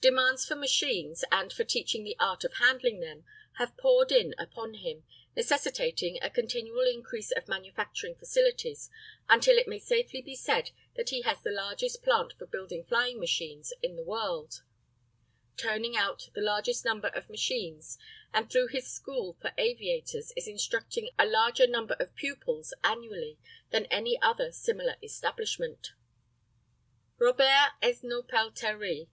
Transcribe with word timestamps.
Demands 0.00 0.46
for 0.46 0.54
machines, 0.54 1.24
and 1.32 1.52
for 1.52 1.64
teaching 1.64 2.04
the 2.04 2.16
art 2.20 2.44
of 2.44 2.54
handling 2.54 3.00
them, 3.00 3.24
have 3.56 3.76
poured 3.76 4.12
in 4.12 4.32
upon 4.38 4.74
him, 4.74 5.02
necessitating 5.34 6.20
a 6.22 6.30
continual 6.30 6.86
increase 6.88 7.32
of 7.32 7.48
manufacturing 7.48 8.14
facilities 8.14 8.90
until 9.28 9.58
it 9.58 9.66
may 9.66 9.80
safely 9.80 10.22
be 10.22 10.36
said 10.36 10.70
that 10.94 11.08
he 11.10 11.22
has 11.22 11.40
the 11.42 11.50
largest 11.50 12.00
plant 12.04 12.32
for 12.38 12.46
building 12.46 12.84
flying 12.84 13.18
machines 13.18 13.72
in 13.82 13.96
the 13.96 14.04
world, 14.04 14.62
turning 15.56 15.96
out 15.96 16.30
the 16.32 16.40
largest 16.42 16.84
number 16.84 17.08
of 17.08 17.28
machines, 17.28 17.98
and 18.32 18.48
through 18.48 18.68
his 18.68 18.86
school 18.86 19.36
for 19.40 19.52
aviators 19.58 20.30
is 20.36 20.46
instructing 20.46 21.10
a 21.18 21.26
larger 21.26 21.66
number 21.66 21.94
of 21.98 22.14
pupils 22.14 22.72
annually 22.84 23.36
than 23.70 23.86
any 23.86 24.16
other 24.22 24.52
similar 24.52 24.94
establishment. 25.02 25.88
ROBERT 27.18 27.72
ESNAULT 27.82 28.28
PELTERIE. 28.28 29.08